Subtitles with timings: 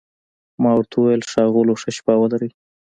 [0.61, 2.49] ما ورته وویل: ښاغلو، ښه شپه ولرئ.